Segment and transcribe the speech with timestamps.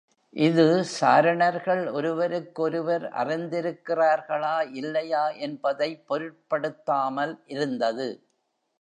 [0.35, 0.63] இது,
[0.83, 8.09] சாரணர்கள் ஒருவருக்கொருவர் அறிந்திருக்கிறார்களா, இல்லையா என்பதைப் பொருட்படுத்தாமல் இருந்தது.